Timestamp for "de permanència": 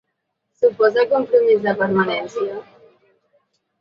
1.67-2.59